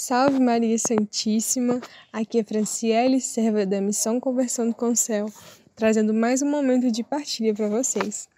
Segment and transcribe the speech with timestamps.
[0.00, 1.80] Salve Maria Santíssima,
[2.12, 5.26] aqui é Franciele, serva da Missão Conversando com o Céu,
[5.74, 8.28] trazendo mais um momento de partilha para vocês.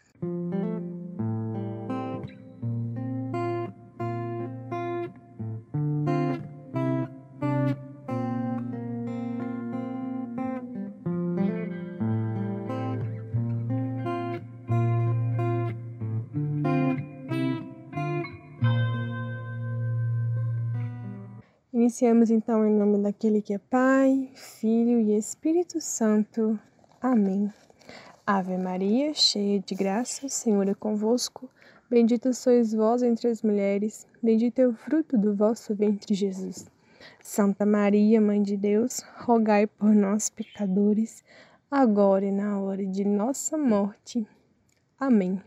[21.91, 26.57] Iniciamos então em nome daquele que é Pai, Filho e Espírito Santo.
[27.03, 27.53] Amém.
[28.25, 31.51] Ave Maria, cheia de graça, o Senhor é convosco.
[31.91, 36.71] Bendita sois vós entre as mulheres, bendito é o fruto do vosso ventre, Jesus.
[37.21, 41.25] Santa Maria, Mãe de Deus, rogai por nós, pecadores,
[41.69, 44.25] agora e na hora de nossa morte.
[44.97, 45.43] Amém.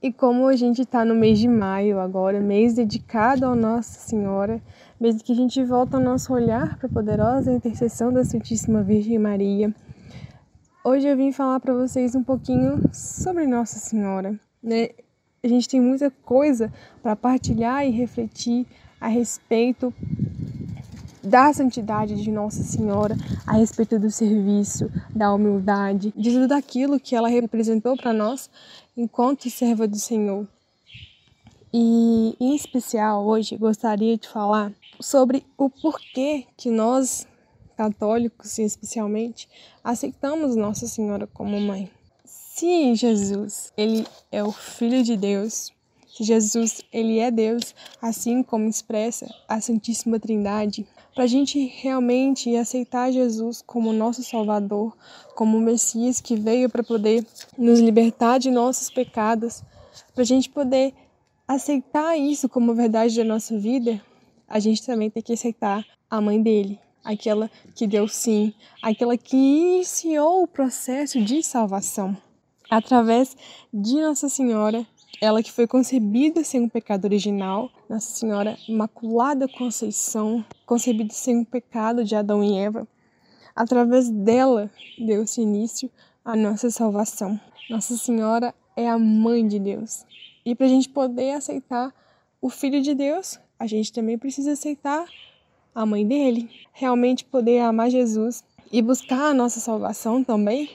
[0.00, 4.62] E como a gente está no mês de maio agora, mês dedicado a Nossa Senhora,
[5.00, 9.18] mês que a gente volta o nosso olhar para a poderosa intercessão da Santíssima Virgem
[9.18, 9.74] Maria,
[10.84, 14.38] hoje eu vim falar para vocês um pouquinho sobre Nossa Senhora.
[14.62, 14.90] Né?
[15.42, 18.68] A gente tem muita coisa para partilhar e refletir
[19.00, 19.92] a respeito
[21.28, 23.14] da santidade de Nossa Senhora,
[23.46, 28.48] a respeito do serviço, da humildade, de tudo aquilo que ela representou para nós
[28.96, 30.48] enquanto serva do Senhor.
[31.72, 37.26] E em especial hoje gostaria de falar sobre o porquê que nós
[37.76, 39.48] católicos, especialmente,
[39.84, 41.90] aceitamos Nossa Senhora como mãe.
[42.24, 45.72] Se Jesus, ele é o filho de Deus,
[46.08, 50.84] se Jesus, ele é Deus, assim como expressa a Santíssima Trindade,
[51.18, 54.96] para a gente realmente aceitar Jesus como nosso Salvador,
[55.34, 57.26] como o Messias que veio para poder
[57.58, 59.64] nos libertar de nossos pecados,
[60.14, 60.94] para a gente poder
[61.48, 64.00] aceitar isso como verdade da nossa vida,
[64.46, 69.36] a gente também tem que aceitar a mãe dele, aquela que deu sim, aquela que
[69.36, 72.16] iniciou o processo de salvação
[72.70, 73.36] através
[73.74, 74.86] de Nossa Senhora
[75.20, 81.44] ela que foi concebida sem um pecado original, Nossa Senhora Imaculada Conceição, concebida sem um
[81.44, 82.86] pecado de Adão e Eva.
[83.54, 85.90] Através dela deu-se início
[86.24, 87.40] à nossa salvação.
[87.68, 90.04] Nossa Senhora é a mãe de Deus.
[90.44, 91.92] E para a gente poder aceitar
[92.40, 95.04] o Filho de Deus, a gente também precisa aceitar
[95.74, 96.48] a mãe dele.
[96.72, 100.70] Realmente poder amar Jesus e buscar a nossa salvação também,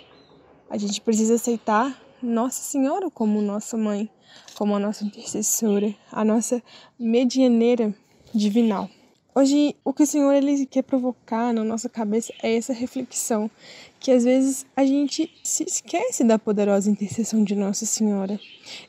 [0.69, 4.09] a gente precisa aceitar Nossa Senhora como nossa mãe
[4.55, 6.63] como a nossa intercessora, a nossa
[6.97, 7.93] medianeira
[8.33, 8.89] divinal.
[9.35, 13.51] Hoje, o que o Senhor ele quer provocar na nossa cabeça é essa reflexão,
[13.99, 18.39] que às vezes a gente se esquece da poderosa intercessão de Nossa Senhora.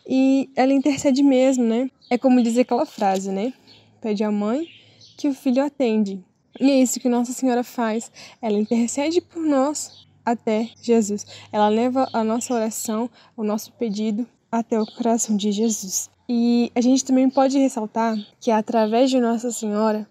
[0.07, 1.91] E ela intercede mesmo, né?
[2.11, 3.55] É como diz aquela frase, né?
[4.03, 4.69] Pede à mãe
[5.17, 6.23] que o filho atende.
[6.61, 8.13] E é isso que Nossa Senhora faz.
[8.41, 11.27] Ela intercede por nós até Jesus.
[11.53, 16.09] Ela leva a nossa oração, o nosso pedido até o coração de Jesus.
[16.29, 20.09] E a gente também pode ressaltar que através de Nossa Senhora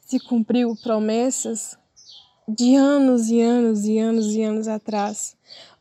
[0.00, 1.76] se cumpriu promessas
[2.48, 5.36] de anos e anos e anos e anos atrás.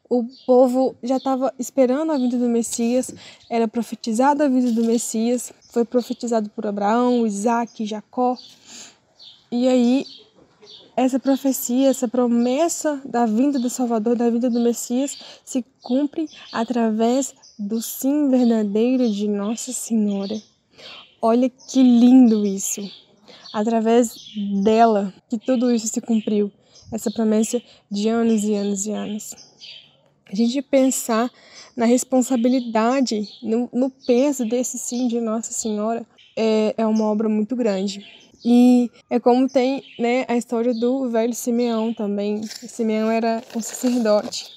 [0.09, 3.13] O povo já estava esperando a vinda do Messias,
[3.47, 8.35] era profetizada a vinda do Messias, foi profetizado por Abraão, Isaac, Jacó.
[9.51, 10.05] E aí
[10.95, 17.33] essa profecia, essa promessa da vinda do Salvador, da vinda do Messias, se cumpre através
[17.57, 20.35] do sim verdadeiro de Nossa Senhora.
[21.21, 22.81] Olha que lindo isso!
[23.53, 24.13] Através
[24.63, 26.51] dela que tudo isso se cumpriu,
[26.91, 29.35] essa promessa de anos e anos e anos.
[30.31, 31.31] A gente pensar
[31.75, 36.05] na responsabilidade, no, no peso desse sim de Nossa Senhora,
[36.39, 38.05] é, é uma obra muito grande.
[38.45, 42.41] E é como tem né, a história do velho Simeão também.
[42.43, 44.47] Simeão era um sacerdote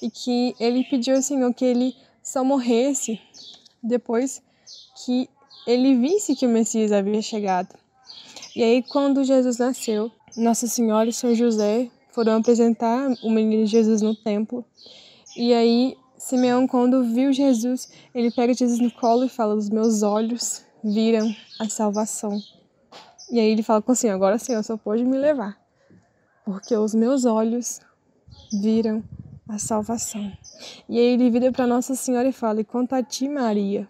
[0.00, 3.20] e que ele pediu ao Senhor que ele só morresse
[3.82, 4.40] depois
[5.04, 5.28] que
[5.66, 7.74] ele visse que o Messias havia chegado.
[8.54, 14.00] E aí, quando Jesus nasceu, Nossa Senhora e São José foram apresentar o menino Jesus
[14.00, 14.64] no templo.
[15.36, 20.02] E aí, Simeão, quando viu Jesus, ele pega Jesus no colo e fala: Os meus
[20.02, 22.40] olhos viram a salvação.
[23.30, 25.60] E aí ele fala com assim: agora sim, eu só pode me levar,
[26.44, 27.80] porque os meus olhos
[28.52, 29.02] viram
[29.48, 30.32] a salvação.
[30.88, 33.88] E aí ele vira para Nossa Senhora e fala: e quanto a ti, Maria,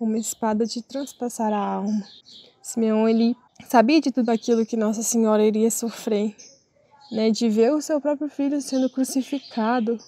[0.00, 2.04] uma espada te transpassará a alma.
[2.62, 3.36] Simeão, ele
[3.66, 6.34] sabia de tudo aquilo que Nossa Senhora iria sofrer,
[7.12, 9.98] né, de ver o seu próprio filho sendo crucificado.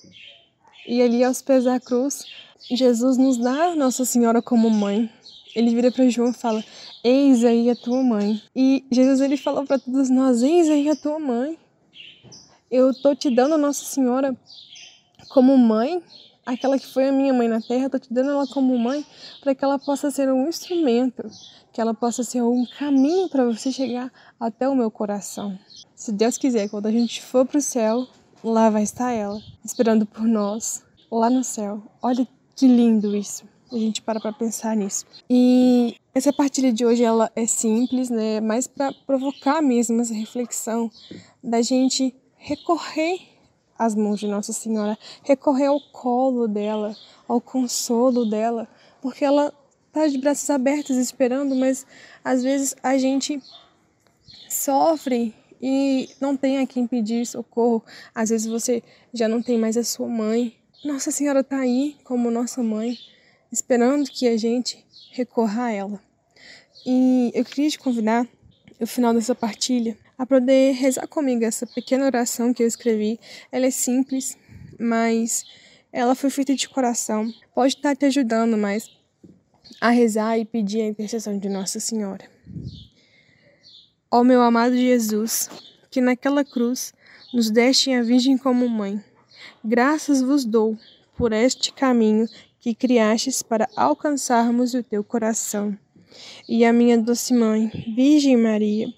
[0.86, 2.24] E ali aos pés da cruz,
[2.70, 5.10] Jesus nos dá Nossa Senhora como mãe.
[5.54, 6.64] Ele vira para João e fala:
[7.02, 8.40] Eis aí a tua mãe.
[8.54, 11.58] E Jesus ele falou para todos nós: Eis aí a tua mãe.
[12.70, 14.36] Eu tô te dando Nossa Senhora
[15.30, 16.02] como mãe,
[16.44, 19.04] aquela que foi a minha mãe na terra, tô te dando ela como mãe
[19.40, 21.28] para que ela possa ser um instrumento,
[21.72, 25.58] que ela possa ser um caminho para você chegar até o meu coração.
[25.94, 28.06] Se Deus quiser, quando a gente for pro céu,
[28.42, 31.82] lá vai estar ela, esperando por nós, lá no céu.
[32.02, 32.26] Olha
[32.56, 33.49] que lindo isso.
[33.72, 35.06] A gente para para pensar nisso.
[35.28, 38.40] E essa partilha de hoje ela é simples, né?
[38.40, 40.90] Mais para provocar mesmo essa reflexão
[41.42, 43.20] da gente recorrer
[43.78, 46.96] às mãos de Nossa Senhora, recorrer ao colo dela,
[47.28, 48.68] ao consolo dela,
[49.00, 49.54] porque ela
[49.92, 51.86] tá de braços abertos esperando, mas
[52.24, 53.40] às vezes a gente
[54.48, 57.82] sofre e não tem a quem pedir socorro.
[58.14, 58.82] Às vezes você
[59.12, 60.54] já não tem mais a sua mãe.
[60.84, 62.96] Nossa Senhora tá aí como nossa mãe,
[63.52, 66.00] esperando que a gente recorra a ela.
[66.86, 68.26] E eu queria te convidar,
[68.78, 73.18] no final dessa partilha, a poder rezar comigo essa pequena oração que eu escrevi.
[73.50, 74.36] Ela é simples,
[74.78, 75.44] mas
[75.92, 77.32] ela foi feita de coração.
[77.54, 78.90] Pode estar te ajudando mais
[79.80, 82.24] a rezar e pedir a intercessão de Nossa Senhora.
[84.10, 85.48] Ó meu amado Jesus,
[85.90, 86.92] que naquela cruz
[87.32, 89.02] nos deste a Virgem como mãe,
[89.64, 90.76] graças vos dou
[91.16, 92.28] por este caminho
[92.60, 95.76] que criastes para alcançarmos o teu coração.
[96.48, 98.88] E a minha doce mãe, Virgem Maria,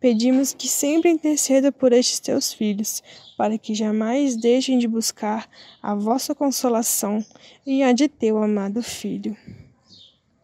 [0.00, 3.02] pedimos que sempre interceda por estes teus filhos,
[3.36, 5.48] para que jamais deixem de buscar
[5.80, 7.24] a vossa consolação
[7.64, 9.36] e a de teu amado Filho.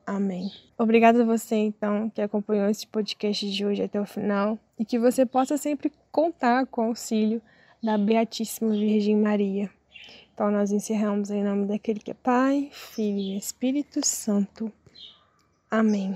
[0.07, 0.51] Amém.
[0.79, 4.99] Obrigada a você, então, que acompanhou esse podcast de hoje até o final e que
[4.99, 7.43] você possa sempre contar com o auxílio
[7.83, 9.69] da Beatíssima Virgem Maria.
[10.39, 14.73] Então, nós encerramos em nome daquele que é Pai, Filho e Espírito Santo.
[15.69, 16.15] Amém.